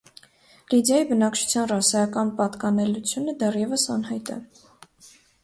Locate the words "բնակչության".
1.11-1.67